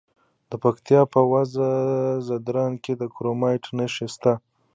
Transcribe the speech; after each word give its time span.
د 0.49 0.51
پکتیا 0.63 1.01
په 1.13 1.19
وزه 1.31 1.69
ځدراڼ 2.27 2.71
کې 2.83 2.93
د 2.97 3.03
کرومایټ 3.15 3.63
نښې 3.77 4.07
شته. 4.13 4.33